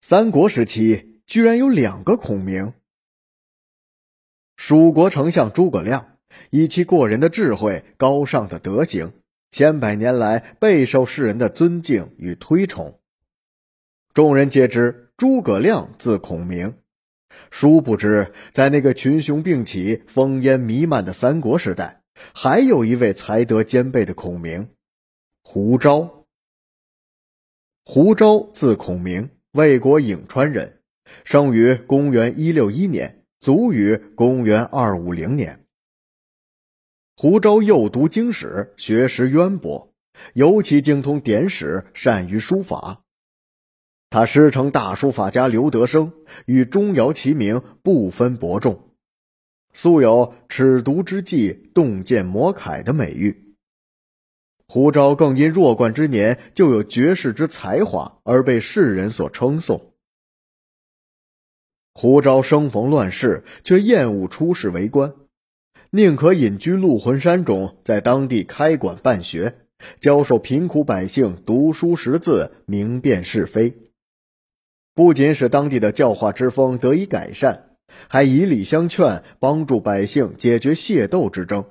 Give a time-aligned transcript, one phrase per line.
[0.00, 2.74] 三国时期居然有两个孔明。
[4.56, 6.18] 蜀国丞相诸葛亮
[6.50, 9.12] 以其过人的智慧、高尚的德行，
[9.50, 13.00] 千百年来备受世人的尊敬与推崇。
[14.14, 16.74] 众人皆知诸葛亮字孔明，
[17.50, 22.02] 殊不知在那个群雄并起、烽烟弥漫的三国时代，
[22.34, 24.70] 还有一位才德兼备的孔明——
[25.42, 26.24] 胡昭。
[27.84, 30.80] 胡昭字孔明，魏国颍川人，
[31.24, 33.24] 生于公元一六一年。
[33.40, 35.64] 卒于公元二五零年。
[37.16, 39.94] 胡昭幼读经史，学识渊博，
[40.34, 43.02] 尤其精通典史，善于书法。
[44.10, 46.12] 他师承大书法家刘德升，
[46.44, 48.90] 与钟繇齐名，不分伯仲，
[49.72, 53.45] 素有“尺牍之技，洞见魔楷”的美誉。
[54.68, 59.92] 胡昭更因弱冠之年就有绝世之才华，而被世人所称颂。
[61.94, 65.14] 胡昭生逢乱世，却厌恶出仕为官，
[65.90, 69.54] 宁可隐居鹿魂山中，在当地开馆办学，
[70.00, 73.72] 教授贫苦百姓读书识字，明辨是非。
[74.94, 77.76] 不仅使当地的教化之风得以改善，
[78.08, 81.64] 还以礼相劝，帮助百姓解决械斗之争，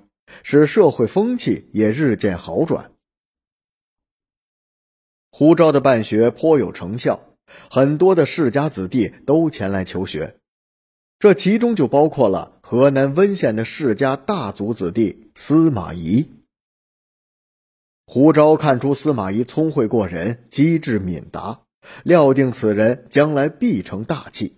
[0.44, 2.92] 使社会风气也日渐好转。
[5.32, 7.22] 胡昭的办学颇有成效。
[7.70, 10.40] 很多的世家子弟都前来求学，
[11.20, 16.32] 这其中就包括了河南温县的世家大族子弟司马懿。
[18.08, 21.62] 胡昭看出司马懿聪慧过人，机智敏达，
[22.04, 24.58] 料定此人将来必成大器，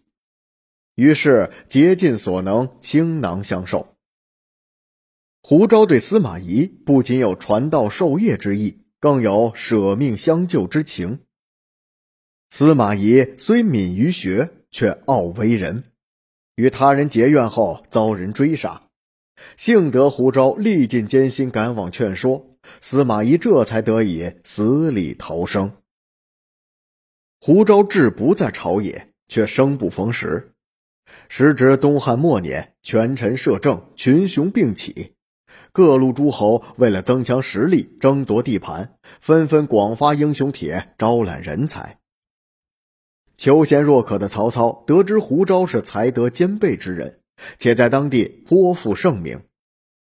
[0.95, 3.96] 于是竭尽所能倾囊相授。
[5.49, 11.19] 胡昭对司马懿不仅有传道授业之意，更有舍命相救之情。
[12.49, 15.85] 司马懿虽敏于学，却傲为人，
[16.55, 18.89] 与他人结怨后遭人追杀。
[19.55, 25.71] 幸得胡昭历尽艰辛赶往劝说，司马懿这才得以死里逃生。
[27.39, 30.51] 胡昭志不在朝野，却生不逢时。
[31.29, 35.13] 时值东汉末年，权臣摄政，群雄并起，
[35.77, 41.99] 各路诸侯为了增强实力、争夺地盘，纷纷广发英雄帖，招揽人才。
[43.35, 47.19] 求贤若渴的曹操得知胡昭是才德兼备之人，
[47.59, 49.41] 且在当地颇负盛名，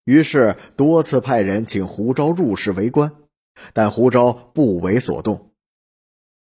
[0.04, 3.12] 于是多次派人请胡昭入仕为官，
[3.72, 5.52] 但胡昭不为所动。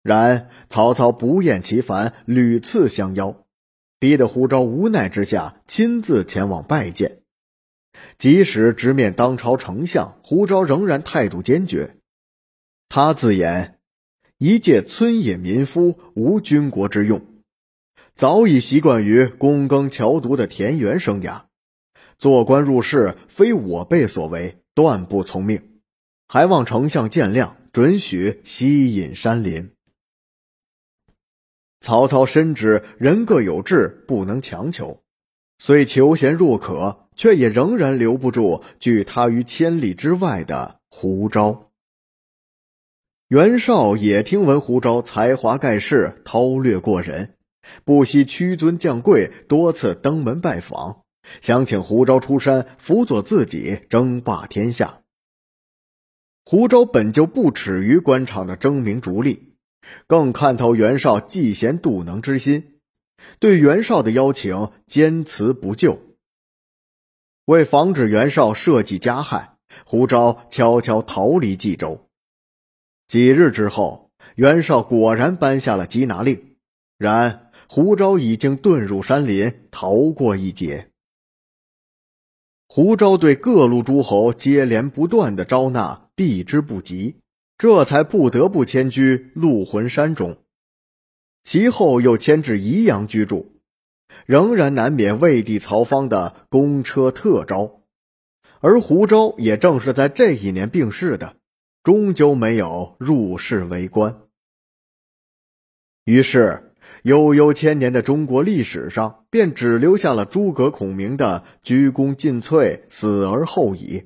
[0.01, 3.45] 然曹操不厌其烦，屡次相邀，
[3.99, 7.19] 逼得胡昭无奈之下亲自前往拜见。
[8.17, 11.97] 即使直面当朝丞相，胡昭仍然态度坚决。
[12.89, 13.79] 他自言。
[14.39, 17.25] 一介村野民夫，无军国之用，
[18.13, 21.43] 早已习惯于躬耕樵读的田园生涯。
[22.17, 25.79] 做官入仕，非我辈所为，断不从命。
[26.27, 29.71] 还望丞相见谅，准许西隐山林。
[31.79, 35.02] 曹操深知人各有志，不能强求，
[35.57, 41.71] 虽求贤若渴，却也仍然留不住拒他于千里之外的胡昭。
[43.29, 47.35] 袁绍也听闻胡昭才华盖世，韬略过人，
[47.83, 51.03] 不惜屈尊降贵，多次登门拜访，
[51.41, 54.99] 想请胡昭出山辅佐自己争霸天下。
[56.45, 59.55] 胡昭本就不耻于官场的争名逐利，
[60.07, 62.72] 更看透袁绍嫉贤妒能之心，
[63.39, 65.99] 对袁绍的邀请坚持不就。
[67.45, 72.07] 为防止袁绍设计加害，胡昭悄悄逃离冀州。
[73.07, 76.55] 几日之后，袁绍果然颁下了缉拿令，
[76.97, 80.89] 然胡昭已经遁入山林，逃过一劫。
[82.67, 87.17] 胡昭对各路诸侯接连不断的招纳，避之不及，
[87.57, 90.42] 这才不得不迁居鹿魂山中。
[91.43, 93.53] 其后又迁至宜阳居住，
[94.25, 97.81] 仍然难免魏帝曹芳的公车特招，
[98.59, 101.35] 而胡昭也正是在这一年病逝的。
[101.83, 104.21] 终究没有入仕为官，
[106.05, 106.71] 于是
[107.01, 114.05] 悠悠千年的中国历史上，便只留下了诸葛孔明的鞠躬尽瘁，死而后已，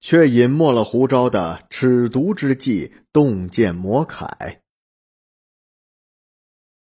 [0.00, 4.62] 却隐没了胡昭的尺牍之际，洞见魔楷。